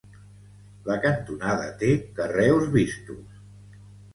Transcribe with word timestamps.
La 0.87 0.95
cantonada 1.03 1.67
té 1.83 1.91
carreus 2.21 2.67
vistos. 2.77 3.41